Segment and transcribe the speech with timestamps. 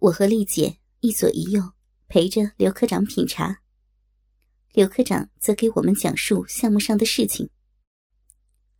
[0.00, 1.74] 我和丽姐一左一右
[2.08, 3.60] 陪着刘科长品茶，
[4.72, 7.50] 刘科长则给我们讲述项目上的事情。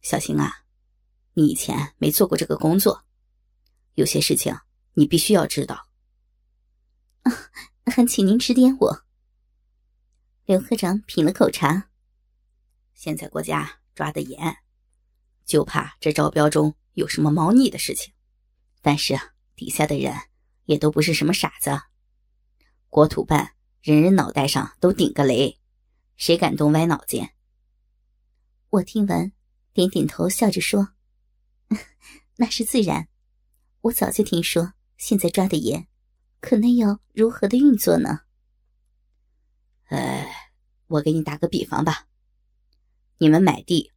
[0.01, 0.65] 小星啊，
[1.35, 3.05] 你以前没做过这个工作，
[3.97, 4.57] 有些事情
[4.95, 5.89] 你必须要知道。
[7.25, 7.33] 啊，
[7.85, 9.05] 还请您指点我。
[10.47, 11.91] 刘科长品了口茶。
[12.95, 14.57] 现在国家抓得严，
[15.45, 18.15] 就怕这招标中有什么猫腻的事情。
[18.81, 19.21] 但是
[19.55, 20.30] 底下的人。
[20.71, 21.77] 也都不是什么傻子，
[22.91, 25.59] 国土办人人脑袋上都顶个雷，
[26.17, 27.29] 谁敢动歪脑筋？
[28.69, 29.33] 我听完，
[29.73, 30.91] 点点头，笑着说
[32.39, 33.09] ：“那是自然，
[33.81, 35.89] 我早就听说，现在抓的严，
[36.39, 38.21] 可那要如何的运作呢？”
[39.91, 40.25] 呃，
[40.87, 42.07] 我给你打个比方吧，
[43.19, 43.91] 你们买地，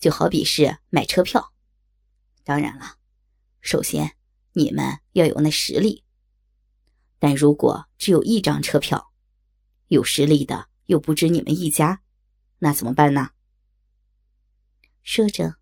[0.00, 1.52] 就好比是买车票，
[2.42, 2.96] 当然了，
[3.60, 4.16] 首先。
[4.60, 6.04] 你们要有那实力，
[7.18, 9.10] 但如果只有一张车票，
[9.88, 12.02] 有实力的又不止你们一家，
[12.58, 13.30] 那怎么办呢？
[15.02, 15.56] 说着，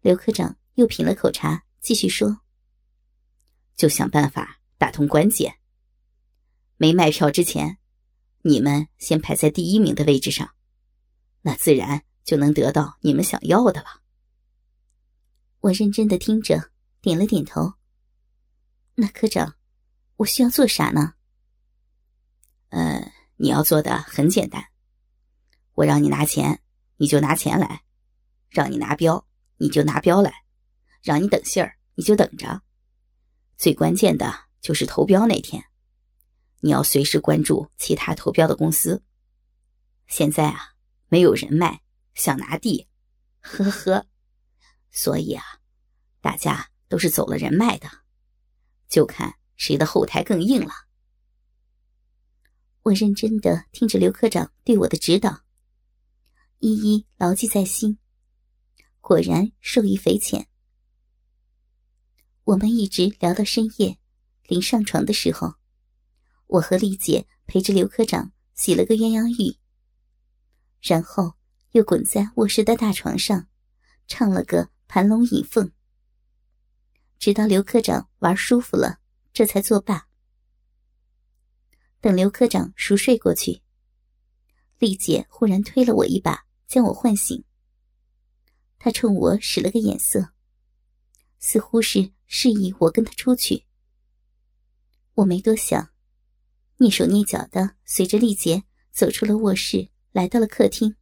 [0.00, 2.40] 刘科长又品了口茶，继续说
[3.76, 5.56] ：“就想办法打通关节。
[6.78, 7.76] 没卖票之前，
[8.40, 10.54] 你们先排在第一名的位置上，
[11.42, 14.00] 那自然就能得到你们想要的了。”
[15.60, 16.70] 我认真的听着，
[17.02, 17.74] 点了点头。
[18.94, 19.56] 那科长，
[20.16, 21.14] 我需要做啥呢？
[22.68, 24.66] 呃，你要做的很简单，
[25.72, 26.60] 我让你拿钱，
[26.98, 27.80] 你就拿钱来；
[28.50, 29.26] 让你拿标，
[29.56, 30.30] 你就拿标来；
[31.02, 32.62] 让你等信儿，你就等着。
[33.56, 35.64] 最关键的就是投标那天，
[36.60, 39.02] 你要随时关注其他投标的公司。
[40.06, 40.74] 现在啊，
[41.08, 41.80] 没有人脉，
[42.14, 42.88] 想拿地，
[43.40, 44.06] 呵呵，
[44.90, 45.42] 所以啊，
[46.20, 48.01] 大家都是走了人脉的。
[48.92, 50.70] 就看谁的后台更硬了。
[52.82, 55.44] 我认真的听着刘科长对我的指导，
[56.58, 57.96] 一一牢记在心，
[59.00, 60.46] 果然受益匪浅。
[62.44, 63.98] 我们一直聊到深夜，
[64.46, 65.54] 临上床的时候，
[66.46, 69.56] 我和丽姐陪着刘科长洗了个鸳鸯浴，
[70.82, 71.32] 然后
[71.70, 73.48] 又滚在卧室的大床上，
[74.06, 75.72] 唱了个盘龙引凤。
[77.22, 78.98] 直到刘科长玩舒服了，
[79.32, 80.08] 这才作罢。
[82.00, 83.62] 等刘科长熟睡过去，
[84.80, 87.44] 丽姐忽然推了我一把，将我唤醒。
[88.76, 90.32] 她冲我使了个眼色，
[91.38, 93.66] 似乎是示意我跟她出去。
[95.14, 95.92] 我没多想，
[96.78, 100.96] 蹑手蹑脚的随着丽姐走出了卧室，来到了客厅。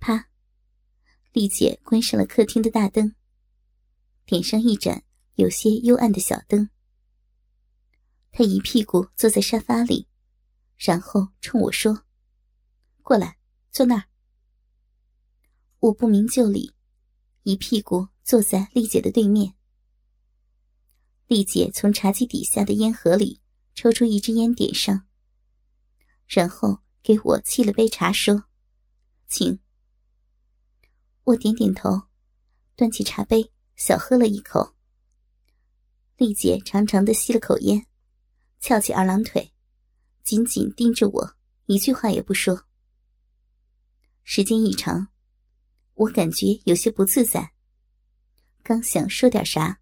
[0.00, 0.30] 啪！
[1.32, 3.15] 丽姐关上了客厅的大灯。
[4.26, 5.04] 点上一盏
[5.36, 6.68] 有些幽暗的小灯，
[8.32, 10.08] 他一屁股坐在沙发里，
[10.76, 12.04] 然后冲我说
[13.02, 13.38] ：“过来，
[13.70, 14.04] 坐那儿。”
[15.78, 16.74] 我不明就里，
[17.44, 19.54] 一屁股坐在丽姐的对面。
[21.28, 23.40] 丽姐从茶几底下的烟盒里
[23.76, 25.06] 抽出一支烟，点上，
[26.26, 28.46] 然后给我沏了杯茶，说
[29.28, 29.60] ：“请。”
[31.22, 32.08] 我点点头，
[32.74, 33.52] 端起茶杯。
[33.76, 34.74] 小喝了一口，
[36.16, 37.86] 丽姐长长的吸了口烟，
[38.58, 39.52] 翘起二郎腿，
[40.24, 42.66] 紧紧盯着我，一句话也不说。
[44.24, 45.08] 时间一长，
[45.92, 47.52] 我感觉有些不自在，
[48.62, 49.80] 刚想说点啥，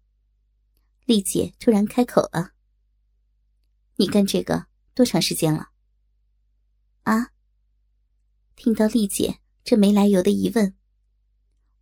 [1.05, 2.51] 丽姐突然开口了
[3.95, 5.69] ：“你干这个多长时间了？”
[7.03, 7.31] 啊！
[8.57, 10.75] 听到丽姐这没来由的疑问，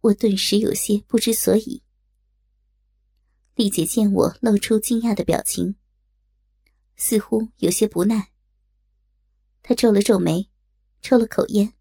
[0.01, 1.82] 我顿时有些不知所以。
[3.55, 5.75] 丽姐见我露出惊讶的表情，
[6.95, 8.31] 似乎有些不耐。
[9.61, 10.49] 她皱了皱眉，
[11.03, 11.73] 抽了口烟，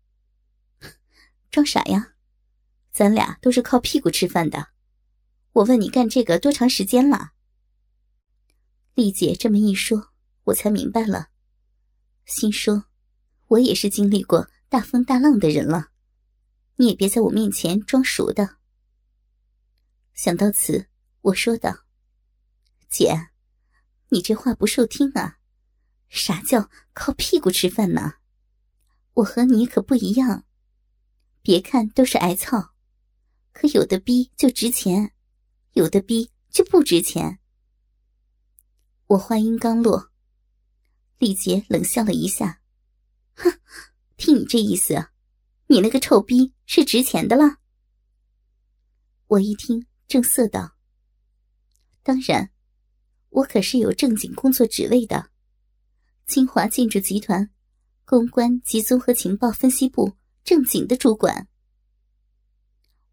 [1.51, 2.13] 装傻呀？
[2.91, 4.69] 咱俩都是靠屁股吃饭的。
[5.53, 7.33] 我问你干这个多长时间了？
[8.95, 10.11] 丽姐这么一说，
[10.45, 11.31] 我才明白了，
[12.27, 12.85] 心说，
[13.47, 15.89] 我也是经历过大风大浪的人了，
[16.77, 18.59] 你也别在我面前装熟的。
[20.13, 20.92] 想到此。
[21.23, 21.85] 我说道
[22.91, 23.31] ：“姐，
[24.09, 25.39] 你这话不受听啊！
[26.09, 28.15] 啥叫靠屁股吃饭呢？
[29.15, 30.45] 我和你可不一样。
[31.41, 32.75] 别看都是挨操，
[33.53, 35.13] 可有的逼就值钱，
[35.73, 37.39] 有的逼就不值钱。”
[39.07, 40.11] 我话音刚落，
[41.19, 42.61] 丽姐冷笑了一下
[43.37, 43.61] ：“哼，
[44.17, 45.11] 听你这意思，
[45.69, 47.59] 你那个臭逼是值钱的了。”
[49.29, 50.75] 我一听，正色道。
[52.03, 52.51] 当然，
[53.29, 55.31] 我可是有正经工作职位的，
[56.27, 57.51] 清华建筑集团
[58.05, 61.49] 公关及综合情报分析部正经的主管。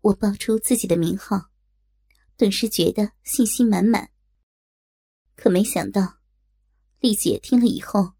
[0.02, 1.52] 我报出自己的名号，
[2.36, 4.10] 顿时觉得信心满满。
[5.36, 6.18] 可没想到，
[7.00, 8.14] 丽姐听了以后，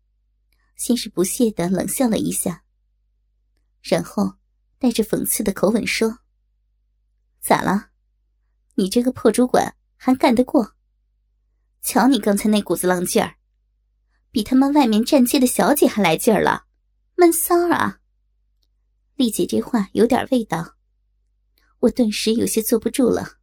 [0.76, 2.64] 先是不屑的冷笑了一下，
[3.82, 4.36] 然后
[4.78, 6.20] 带着讽刺的口吻说
[7.42, 7.90] ：“咋了？
[8.76, 10.76] 你这个破主管还干得过？”
[11.84, 13.36] 瞧你刚才那股子浪劲儿，
[14.32, 16.66] 比他妈外面站街的小姐还来劲儿了，
[17.16, 18.00] 闷骚啊！
[19.16, 20.76] 丽姐这话有点味道，
[21.80, 23.40] 我顿时有些坐不住了，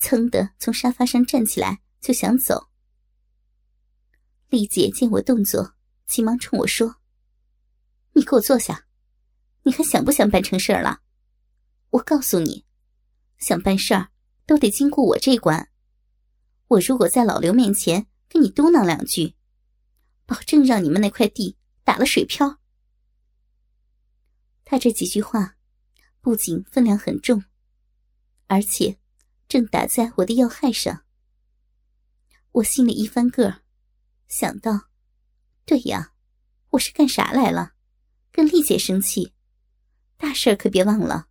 [0.00, 2.68] 噌的从沙发上站起来就想走。
[4.48, 5.74] 丽姐见我动作，
[6.06, 6.96] 急忙冲我说
[8.14, 8.86] ：“你给我坐下，
[9.64, 11.00] 你还想不想办成事儿了？
[11.90, 12.64] 我告诉你，
[13.38, 14.08] 想办事儿
[14.46, 15.68] 都得经过我这关。”
[16.68, 19.34] 我如果在老刘面前跟你嘟囔两句，
[20.24, 22.60] 保证让你们那块地打了水漂。
[24.64, 25.56] 他这几句话
[26.20, 27.44] 不仅分量很重，
[28.48, 28.98] 而且
[29.46, 31.04] 正打在我的要害上。
[32.50, 33.62] 我心里一翻个，
[34.26, 34.88] 想到：
[35.64, 36.14] 对呀，
[36.70, 37.74] 我是干啥来了？
[38.32, 39.32] 跟丽姐生气，
[40.16, 41.28] 大事可别忘了。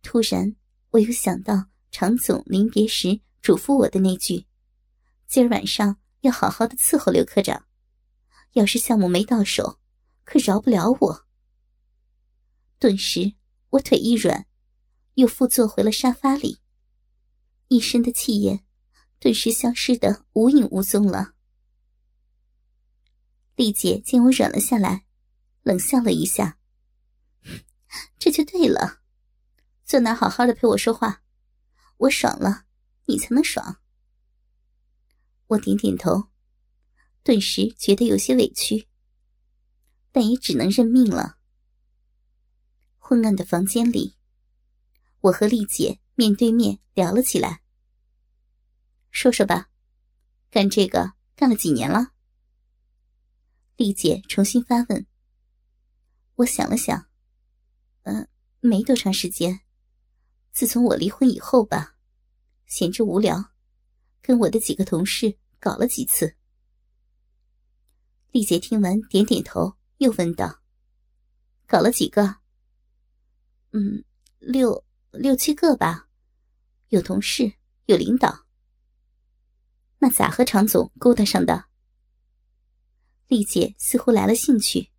[0.00, 0.54] 突然，
[0.90, 3.22] 我又想到常总临别时。
[3.40, 4.46] 嘱咐我的那句
[5.26, 7.64] ：“今儿晚上要好好的伺候刘科长，
[8.52, 9.78] 要是项目没到手，
[10.22, 11.26] 可饶不了我。”
[12.78, 13.32] 顿时，
[13.70, 14.46] 我腿一软，
[15.14, 16.60] 又复坐回了沙发里，
[17.68, 18.62] 一身的气焰
[19.18, 21.32] 顿时消失的无影无踪了。
[23.54, 25.06] 丽姐见我软了下来，
[25.62, 26.58] 冷笑了一下
[28.18, 29.00] ：“这就对了，
[29.86, 31.22] 坐那好好的陪我说话，
[31.96, 32.64] 我爽了。”
[33.08, 33.78] 你才能爽。
[35.46, 36.28] 我点点头，
[37.22, 38.88] 顿时觉得有些委屈，
[40.10, 41.38] 但也只能认命了。
[42.98, 44.16] 昏暗的房间里，
[45.20, 47.62] 我和丽姐面对面聊了起来。
[49.12, 49.70] 说说吧，
[50.50, 52.12] 干这个干了几年了？
[53.76, 55.06] 丽姐重新发问。
[56.34, 57.08] 我想了想，
[58.02, 58.28] 嗯，
[58.58, 59.60] 没多长时间，
[60.56, 61.96] 自从我离婚以后吧。
[62.64, 63.52] 闲着无聊，
[64.22, 66.34] 跟我的几个同事搞了几次。
[68.32, 70.62] 丽姐听完点点头，又问道
[71.68, 72.36] ：“搞了几个
[73.72, 74.02] ？”“嗯，
[74.38, 76.08] 六六七个吧，
[76.88, 77.52] 有同事，
[77.84, 78.46] 有领导。
[80.00, 81.66] ”“那咋和常总勾搭上的？”
[83.28, 84.90] 丽姐似乎来了兴趣。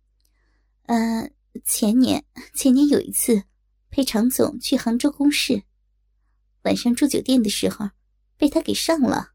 [0.88, 1.30] “呃，
[1.66, 2.24] 前年
[2.54, 3.44] 前年有一次，
[3.90, 5.64] 陪常总去杭州公事。”
[6.62, 7.90] 晚上住酒店的时候，
[8.36, 9.32] 被他给上了。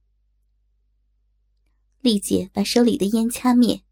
[2.00, 3.84] 丽姐把手里的烟掐灭。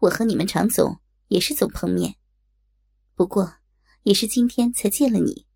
[0.00, 2.16] 我和你们常总也是总碰面，
[3.14, 3.58] 不过
[4.02, 5.46] 也是今天才见了你。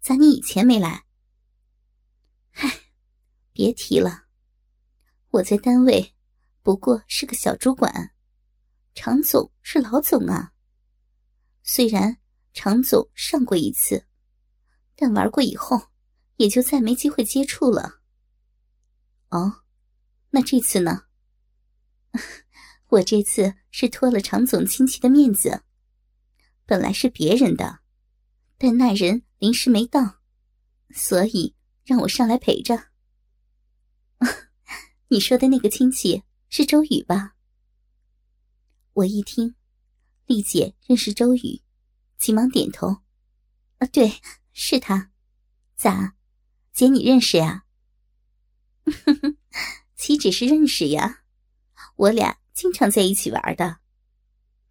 [0.00, 1.04] 咋你以前没来？
[2.50, 2.68] 嗨，
[3.52, 4.24] 别提了，
[5.30, 6.12] 我在单位
[6.60, 8.12] 不过是个小主管，
[8.94, 10.52] 常总是老总啊。
[11.62, 12.18] 虽然
[12.52, 14.06] 常总上过一次。
[14.94, 15.88] 但玩过以后，
[16.36, 18.00] 也就再没机会接触了。
[19.30, 19.62] 哦，
[20.30, 21.06] 那这次呢？
[22.90, 25.62] 我这次是托了常总亲戚的面子，
[26.66, 27.80] 本来是别人的，
[28.58, 30.20] 但那人临时没到，
[30.94, 32.90] 所以让我上来陪着。
[35.08, 37.34] 你说的那个亲戚是周宇吧？
[38.92, 39.54] 我一听，
[40.26, 41.61] 丽姐认识周宇，
[42.22, 43.02] 急忙点头。
[43.78, 44.20] 啊，对。
[44.54, 45.10] 是他，
[45.74, 46.14] 咋，
[46.72, 47.64] 姐你认识呀？
[49.96, 51.24] 岂止是认识呀，
[51.96, 53.80] 我俩经常在一起玩的。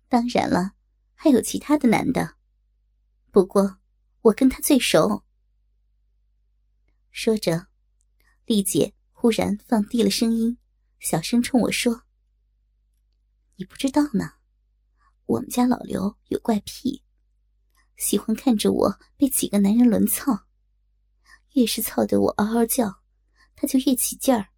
[0.08, 0.76] 当然了，
[1.16, 2.38] 还有其他的男的，
[3.32, 3.80] 不过
[4.22, 5.24] 我跟他最熟。
[7.10, 7.68] 说着，
[8.46, 10.60] 丽姐忽然放低了声音，
[11.00, 12.04] 小声冲我说
[13.58, 14.34] ：“你不知道呢，
[15.26, 17.04] 我们家老刘有怪癖。”
[18.02, 20.48] 喜欢看着我被几个男人轮操，
[21.54, 23.04] 越是操得我嗷嗷叫，
[23.56, 24.50] 他就越起劲儿。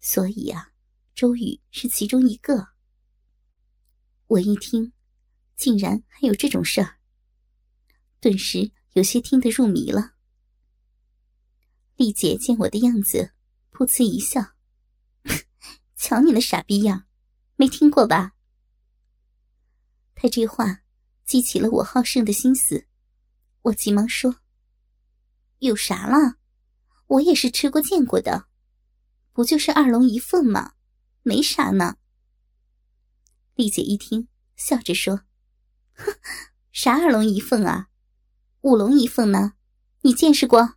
[0.00, 0.72] 所以呀，
[1.14, 2.68] 周宇是其中一个。
[4.28, 4.94] 我一听，
[5.56, 6.96] 竟然还有这种事儿，
[8.18, 10.14] 顿时有些听得入迷了。
[11.96, 13.32] 丽姐见我的样子，
[13.72, 14.54] 噗呲一笑
[15.96, 17.04] ：“瞧你那傻逼样，
[17.56, 18.32] 没听过吧？”
[20.16, 20.80] 她这话。
[21.28, 22.86] 激起了我好胜的心思，
[23.60, 24.36] 我急忙说
[25.60, 26.38] ：“有啥了？
[27.06, 28.46] 我也是吃过见过的，
[29.34, 30.72] 不就是二龙一凤吗？
[31.22, 31.98] 没啥呢。
[33.56, 35.20] 丽姐一听，笑着说
[35.92, 36.14] ：“哼，
[36.72, 37.90] 啥二龙一凤啊？
[38.62, 39.52] 五龙一凤呢？
[40.00, 40.76] 你见识过？”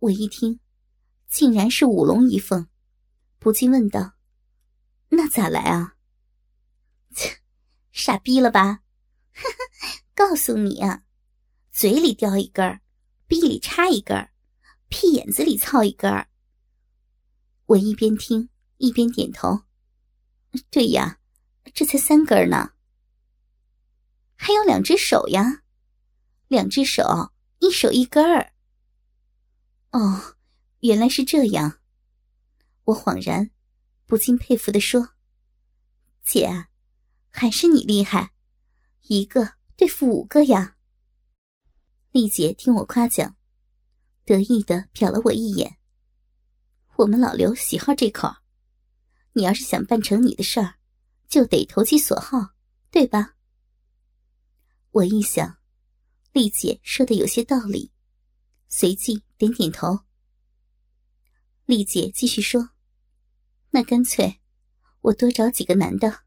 [0.00, 0.58] 我一听，
[1.28, 2.66] 竟然是五龙一凤，
[3.38, 4.14] 不禁问道
[5.10, 5.94] ：“那咋来啊？”
[7.14, 7.38] 切，
[7.92, 8.80] 傻逼了吧？
[10.14, 11.04] 告诉你啊，
[11.70, 12.80] 嘴里叼一根儿，
[13.26, 14.32] 逼里插一根儿，
[14.88, 16.28] 屁眼子里操一根儿。
[17.66, 19.62] 我一边听一边点头。
[20.70, 21.18] 对呀，
[21.72, 22.72] 这才三根呢。
[24.36, 25.62] 还有两只手呀，
[26.48, 28.52] 两只手，一手一根儿。
[29.92, 30.36] 哦，
[30.80, 31.78] 原来是这样。
[32.84, 33.50] 我恍然，
[34.06, 35.14] 不禁佩服的说
[36.24, 36.66] ：“姐，
[37.32, 38.32] 还是你厉害，
[39.08, 40.76] 一个对付五个呀。”
[42.12, 43.36] 丽姐听我夸奖，
[44.24, 45.78] 得意的瞟了我一眼。
[46.96, 48.28] 我们老刘喜好这口。
[49.32, 50.74] 你要是想办成你的事儿，
[51.26, 52.50] 就得投其所好，
[52.90, 53.34] 对吧？
[54.90, 55.56] 我一想，
[56.32, 57.92] 丽姐说的有些道理，
[58.68, 60.00] 随即点点头。
[61.64, 62.72] 丽姐继续说
[63.72, 64.38] ：“那干脆，
[65.00, 66.21] 我多找几个男的，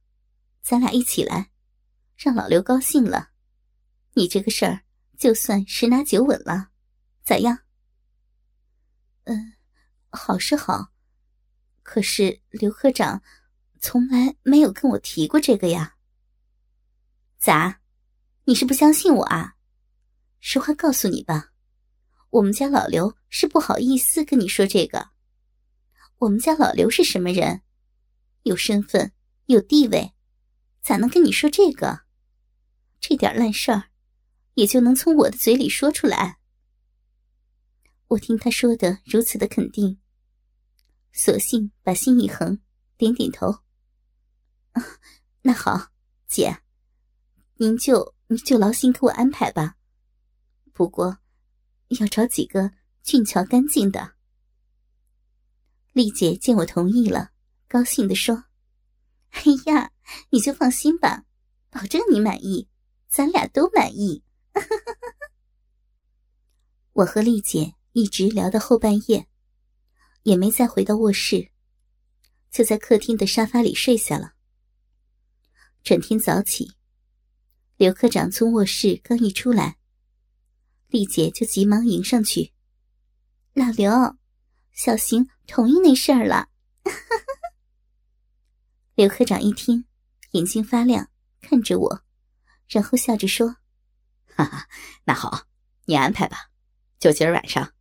[0.66, 1.52] 咱俩一起来，
[2.18, 3.30] 让老刘高兴了，
[4.16, 4.82] 你这个事儿
[5.16, 6.72] 就算十拿九稳了，
[7.24, 7.60] 咋样？”
[9.26, 9.54] 嗯，
[10.10, 10.92] 好是好。
[11.84, 13.22] 可是刘科长
[13.80, 15.98] 从来没有跟我提过这个呀。
[17.38, 17.82] 咋？
[18.46, 19.58] 你是不相信我啊？
[20.40, 21.52] 实话告诉你吧，
[22.32, 25.12] 我们家老刘是不好意思跟你说这个。
[26.18, 27.62] 我们家老刘是什么人？
[28.42, 29.14] 有身份，
[29.46, 30.15] 有地位，
[30.86, 32.02] 咋能跟你说这个？
[33.00, 33.90] 这点烂事儿，
[34.54, 36.38] 也就能从我的嘴里说出来。
[38.10, 40.00] 我听他说的如此的肯定。
[41.12, 42.62] 索性把心一横，
[42.98, 43.64] 点点头。
[45.42, 45.88] 那好，
[46.28, 46.60] 姐，
[47.56, 49.78] 您就您就劳心给我安排吧。
[50.72, 51.18] 不过，
[52.00, 52.70] 要找几个
[53.02, 54.14] 俊俏干净的。
[55.94, 57.32] 丽姐见我同意了，
[57.68, 58.44] 高兴的说
[59.32, 59.90] ：“哎呀，
[60.30, 61.26] 你就放心吧，
[61.70, 62.70] 保证你满意，
[63.08, 64.24] 咱俩都满意。
[66.94, 69.28] ”我和丽姐一直聊到后半夜。
[70.24, 71.52] 也没再回到卧室，
[72.50, 74.34] 就在客厅的沙发里睡下了。
[75.84, 76.72] 转天早起，
[77.78, 79.78] 刘科长从卧室刚一出来，
[80.88, 82.54] 丽姐就急忙迎上去
[83.54, 84.18] ：“老刘，
[84.72, 86.50] 小邢同意那事儿了。”
[88.96, 89.86] 刘科长一听，
[90.36, 92.02] 眼睛发亮，看着我，
[92.68, 93.56] 然后笑着说
[94.36, 94.68] ：“哈哈，
[95.06, 95.48] 那好，
[95.86, 96.52] 你安排吧，
[97.00, 97.74] 就今儿晚上，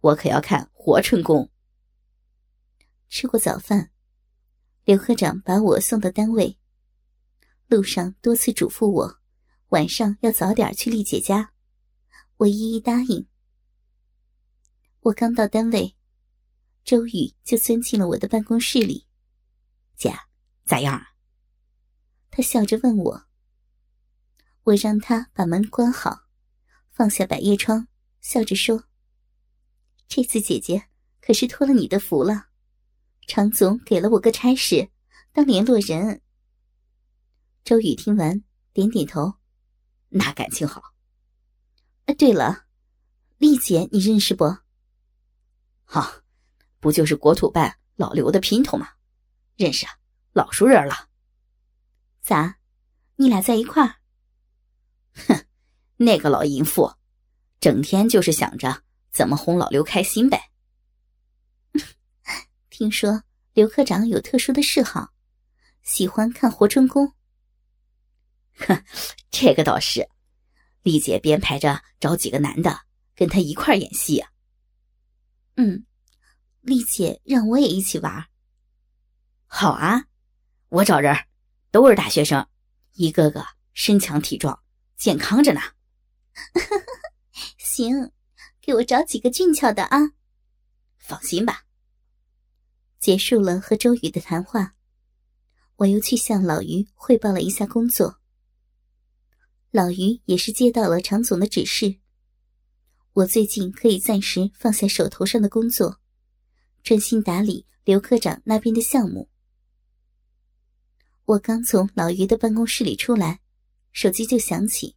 [0.00, 1.50] 我可要看活春宫。”
[3.10, 3.90] 吃过早饭，
[4.84, 6.56] 刘科长把我送到单位。
[7.66, 9.18] 路上多次嘱咐我，
[9.70, 11.52] 晚上要早点去丽姐家，
[12.36, 13.26] 我一一答应。
[15.00, 15.96] 我刚到单位，
[16.84, 19.08] 周宇就钻进了我的办公室里。
[19.96, 20.14] 姐，
[20.64, 21.17] 咋样啊？
[22.30, 23.24] 他笑着问我。
[24.64, 26.24] 我让他把门关好，
[26.90, 27.88] 放下百叶窗，
[28.20, 28.84] 笑着说
[30.08, 30.88] ：“这次姐姐
[31.20, 32.48] 可是托了你的福了。”
[33.26, 34.90] 常总给了我个差事，
[35.32, 36.22] 当联络人。
[37.64, 38.42] 周宇听完，
[38.72, 39.34] 点点头，
[40.08, 40.94] 那感情好。
[42.06, 42.64] 哎，对了，
[43.36, 44.44] 丽姐你认识不？
[45.84, 46.22] 好，
[46.80, 48.88] 不就是国土办老刘的姘头吗？
[49.56, 49.92] 认识啊，
[50.32, 51.07] 老熟人了。
[52.28, 52.58] 咋，
[53.16, 53.94] 你俩在一块儿？
[55.14, 55.46] 哼，
[55.96, 56.94] 那个老淫妇，
[57.58, 60.50] 整天就是想着怎么哄老刘开心呗。
[62.68, 63.22] 听说
[63.54, 65.14] 刘科长有特殊的嗜好，
[65.82, 67.14] 喜欢看活春宫。
[68.58, 68.84] 哼，
[69.30, 70.06] 这个倒是，
[70.82, 72.78] 丽姐编排着找几个男的
[73.14, 74.30] 跟他一块演戏啊。
[75.56, 75.86] 嗯，
[76.60, 78.26] 丽姐让我也一起玩。
[79.46, 80.04] 好啊，
[80.68, 81.16] 我找人，
[81.70, 82.46] 都是大学生，
[82.94, 84.58] 一个个身强体壮，
[84.96, 85.60] 健康着呢。
[87.58, 88.10] 行，
[88.60, 90.12] 给我找几个俊俏的啊。
[90.98, 91.64] 放心吧。
[92.98, 94.74] 结束了和周宇的谈话，
[95.76, 98.18] 我又去向老于汇报了一下工作。
[99.70, 101.98] 老于也是接到了常总的指示，
[103.12, 106.00] 我最近可以暂时放下手头上的工作，
[106.82, 109.28] 专心打理刘科长那边的项目。
[111.28, 113.40] 我刚从老于的办公室里出来，
[113.92, 114.96] 手机就响起，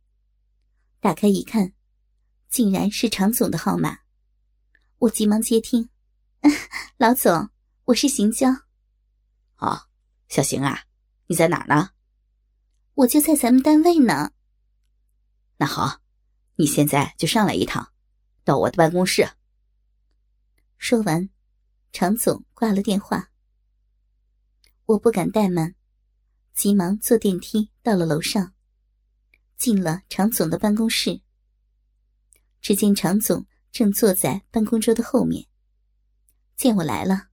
[1.02, 1.74] 打开一看，
[2.48, 4.00] 竟然是常总的号码。
[5.00, 5.90] 我急忙接听
[6.96, 7.50] ：“老总，
[7.84, 8.48] 我是邢娇。
[9.60, 9.88] ”“哦，
[10.30, 10.86] 小邢啊，
[11.28, 11.90] 你在哪儿呢
[12.96, 14.32] ？”“我就在咱们单位呢。
[15.60, 16.00] ”“那好，
[16.56, 17.92] 你现在就上来一趟，
[18.46, 19.30] 到我的办公室。”
[20.80, 21.30] 说完，
[21.92, 23.32] 常总挂了电话。
[24.86, 25.76] 我不敢怠慢，
[26.62, 28.53] 急忙坐电梯到了楼上，
[29.58, 31.20] 进了常总的办公室。
[32.62, 35.48] 只见常总正坐在办公桌的后面。
[36.56, 37.30] 见我来了，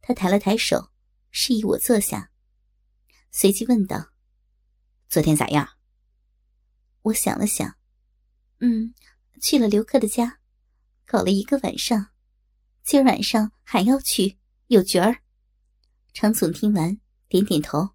[0.00, 0.92] 他抬了抬手，
[1.32, 2.30] 示意我坐下，
[3.32, 4.12] 随即问道
[5.10, 5.70] ：“昨天咋样？”
[7.02, 7.76] 我想了想，
[8.60, 8.94] 嗯，
[9.40, 10.38] 去了刘克的家，
[11.04, 12.10] 搞了一个晚上，
[12.84, 15.20] 今儿晚上还要去，有角儿。
[16.12, 17.90] 常总听完，点点头：“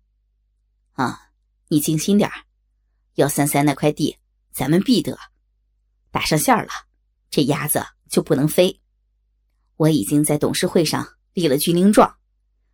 [0.93, 1.29] 啊，
[1.67, 2.45] 你静心点儿，
[3.15, 4.17] 幺三三那块地，
[4.51, 5.17] 咱们必得。”
[6.11, 6.69] 打上线了，
[7.29, 8.79] 这鸭子就不能飞。
[9.77, 12.17] 我已经在董事会上立了军令状，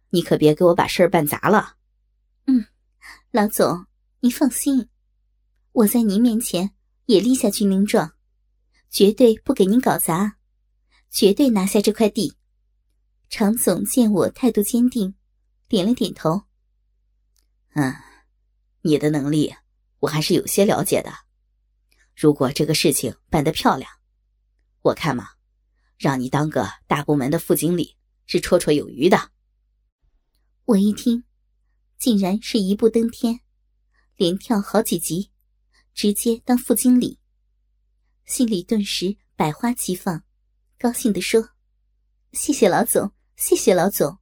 [0.10, 1.76] 你可别给我把事儿办砸了。
[2.48, 2.66] 嗯，
[3.32, 3.86] 老总，
[4.20, 4.90] 你放心，
[5.72, 6.72] 我在您面前
[7.06, 8.12] 也立下军令状，
[8.90, 10.36] 绝对不给您搞砸，
[11.10, 12.36] 绝对拿下这块地。
[13.30, 15.16] 常总见我态度坚定，
[15.70, 16.42] 点了点头。
[17.76, 17.96] 嗯，
[18.82, 19.54] 你的能力
[20.00, 21.12] 我还是有些了解的。
[22.16, 23.90] 如果这个事情办得漂亮，
[24.82, 25.30] 我看嘛，
[25.98, 29.32] 让你当个大部门的副经理是绰绰有余的。
[30.66, 31.24] 我一听，
[31.98, 33.42] 竟然是一步登天，
[34.16, 35.32] 连跳好几级，
[35.94, 37.20] 直接当副经理，
[38.26, 40.24] 心里顿时百花齐放，
[40.78, 41.50] 高兴地说
[42.34, 44.20] ：“谢谢老总，谢谢老总，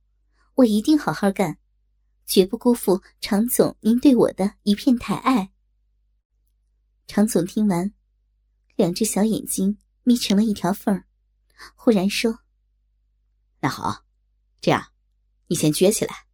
[0.56, 1.60] 我一定好好干，
[2.28, 5.52] 绝不辜负常总您对我的一片抬爱。”
[7.08, 7.94] 常总听完，
[8.76, 11.08] 两只小眼睛眯成了一条缝儿，
[11.74, 12.40] 忽然说
[13.62, 14.06] ：“那好，
[14.60, 14.92] 这样，
[15.48, 16.28] 你先撅起来，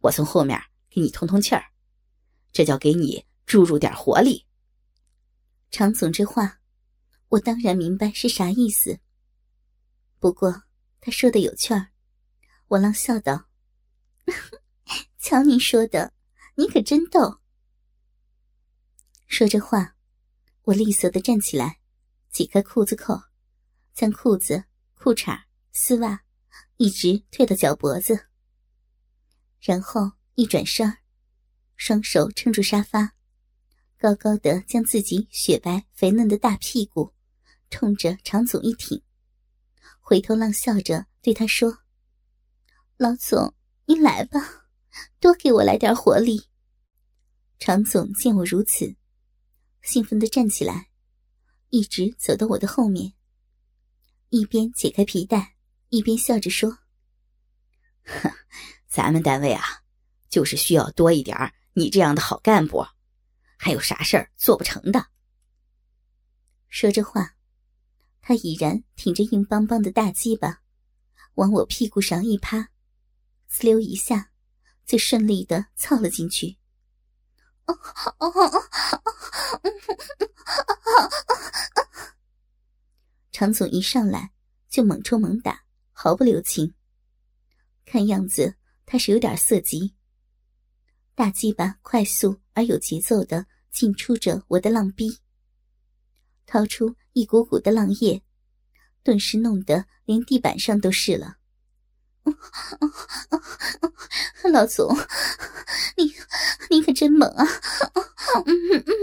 [0.00, 0.58] 我从后面
[0.88, 1.64] 给你通通气儿，
[2.50, 4.46] 这叫给你注入点活力。”
[5.70, 6.60] 常总这话，
[7.28, 8.98] 我当然明白是啥意思。
[10.18, 10.62] 不过
[11.00, 11.88] 他说的有趣儿，
[12.68, 13.48] 我浪笑道
[15.26, 16.12] ：“瞧你说的，
[16.54, 17.40] 你可真逗。”
[19.26, 19.96] 说着话。
[20.62, 21.80] 我利索的站起来，
[22.30, 23.20] 解开裤子扣，
[23.92, 24.62] 将裤子、
[24.94, 25.36] 裤衩、
[25.72, 26.22] 丝袜
[26.76, 28.28] 一直退到脚脖子，
[29.60, 30.96] 然后一转身，
[31.74, 33.14] 双手撑住沙发，
[33.98, 37.12] 高高的将自己雪白肥嫩的大屁股
[37.68, 39.02] 冲着常总一挺，
[39.98, 41.78] 回头浪笑着对他说
[42.96, 43.54] ：“老总，
[43.86, 44.65] 您来吧，
[45.26, 46.40] 多给我来点活力。”
[47.58, 48.94] 常总见我如此。
[49.82, 50.88] 兴奋的站起来，
[51.70, 53.12] 一直走到我的后面，
[54.28, 55.56] 一边解开皮带，
[55.88, 56.78] 一边笑着说
[58.06, 58.30] ：“哼
[58.86, 59.64] 咱们单位啊，
[60.28, 61.36] 就是需要多一点
[61.72, 62.86] 你这样的好干部，
[63.56, 65.08] 还有啥事儿做不成的？”
[66.70, 67.34] 说着话，
[68.20, 70.62] 他已然挺着硬邦邦的大鸡巴，
[71.34, 72.70] 往我屁股上一趴，
[73.50, 74.30] 呲溜一下，
[74.86, 76.56] 就顺利的操了进去。
[77.66, 77.76] 哦
[78.18, 78.62] 哦哦
[83.32, 84.32] 常总一上来
[84.70, 86.72] 就猛抽猛打，毫不留情。
[87.84, 88.54] 看样子
[88.86, 89.94] 他是有点色急。
[91.14, 95.18] 大鸡巴快速而有节奏的进出着我的浪逼，
[96.46, 98.22] 掏出一股股的浪液，
[99.02, 101.36] 顿时弄得连地板上都是了。
[104.52, 104.94] 老总，
[105.96, 106.14] 你
[106.70, 107.44] 你可真猛啊！
[108.46, 108.94] 嗯嗯嗯，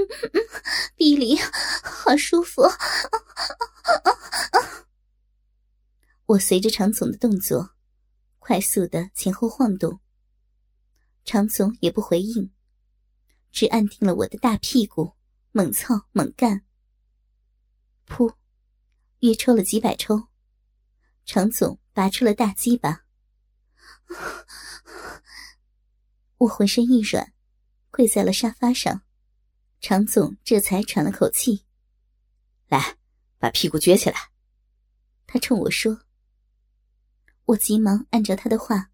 [0.95, 1.37] 臂里
[1.83, 2.63] 好舒服。
[6.25, 7.71] 我随着常总的动作，
[8.39, 9.99] 快速的前后晃动。
[11.25, 12.51] 常总也不回应，
[13.51, 15.13] 只按定了我的大屁股，
[15.51, 16.63] 猛操猛干。
[18.07, 18.33] 噗，
[19.19, 20.27] 约抽了几百抽，
[21.25, 23.02] 常总拔出了大鸡巴。
[26.37, 27.33] 我浑身一软，
[27.91, 29.03] 跪在了沙发上。
[29.79, 31.65] 常总这才喘了口气，
[32.67, 32.97] 来，
[33.37, 34.31] 把屁股撅起来。
[35.27, 36.03] 他冲我说
[37.47, 38.91] ：“我急忙按照他的话，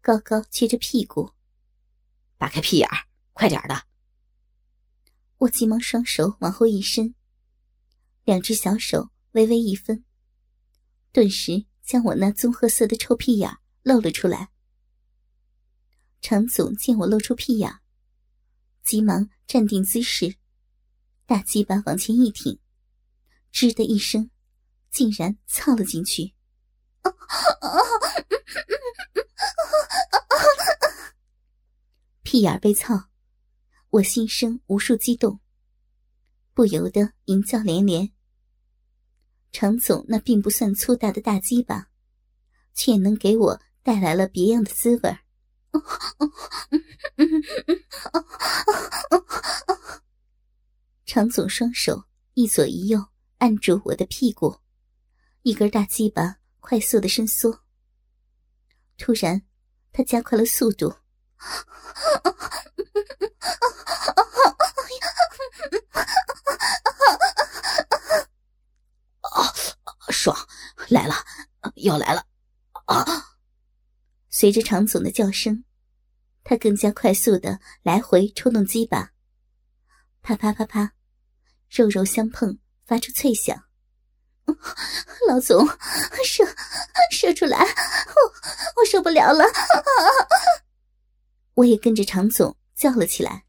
[0.00, 1.34] 高高撅着屁股，
[2.38, 3.84] 打开屁眼儿，快点的。”
[5.36, 7.14] 我急忙双手往后一伸，
[8.24, 10.04] 两只小手微微一分，
[11.12, 14.50] 顿时将我那棕褐色的臭屁眼露了出来。
[16.20, 17.80] 常总见我露出屁眼，
[18.84, 20.36] 急忙站定姿势，
[21.26, 22.58] 大鸡巴往前一挺，
[23.52, 24.30] 吱的一声，
[24.90, 26.34] 竟然操了进去。
[32.22, 33.10] 屁眼被操，
[33.90, 35.40] 我心生无数激动，
[36.54, 38.12] 不由得淫叫连连。
[39.50, 41.90] 常总那并不算粗大的大鸡巴，
[42.72, 45.18] 却能给我带来了别样的滋味儿。
[51.04, 54.60] 常总双手一左一右按住我的屁股，
[55.42, 57.64] 一根大鸡巴快速的伸缩。
[58.96, 59.42] 突然，
[59.92, 60.94] 他加快了速度。
[69.20, 69.52] 啊，
[70.10, 70.36] 爽！
[70.88, 71.14] 来了，
[71.76, 72.24] 要来了！
[72.86, 73.04] 啊！
[74.42, 75.62] 随着常总的叫声，
[76.42, 79.12] 他更加快速的来回抽动鸡巴，
[80.20, 80.94] 啪啪啪啪，
[81.70, 83.56] 肉肉相碰，发出脆响。
[85.28, 85.64] 老总，
[86.24, 86.44] 射
[87.12, 87.56] 射出来！
[87.60, 89.44] 我我受不了了！
[91.54, 93.44] 我也跟着常总叫了起来。